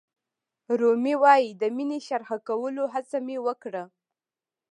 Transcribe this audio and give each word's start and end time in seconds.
رومي 0.79 1.15
وایي 1.23 1.49
د 1.61 1.63
مینې 1.75 1.99
شرحه 2.07 2.37
کولو 2.47 2.83
هڅه 2.93 3.17
مې 3.25 3.37
وکړه. 3.45 3.83